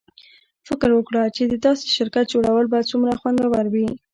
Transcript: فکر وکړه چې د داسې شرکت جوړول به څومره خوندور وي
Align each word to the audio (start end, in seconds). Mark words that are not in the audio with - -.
فکر 0.67 0.89
وکړه 0.93 1.21
چې 1.35 1.43
د 1.51 1.53
داسې 1.65 1.85
شرکت 1.97 2.25
جوړول 2.33 2.65
به 2.71 2.79
څومره 2.89 3.13
خوندور 3.19 3.65
وي 3.73 3.87